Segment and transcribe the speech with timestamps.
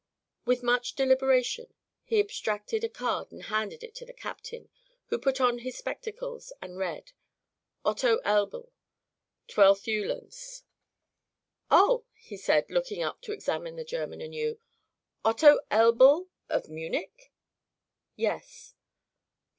[0.45, 4.67] With much deliberation he abstracted a card and handed it to the captain,
[5.09, 7.11] who put on his spectacles and read:
[7.85, 8.71] "Otto Elbl.
[9.47, 10.63] 12th Uhlans"
[11.69, 14.59] "Oh," he said, looking up to examine the German anew.
[15.23, 17.31] "Otto Elbl of Munich?"
[18.15, 18.73] "Yes."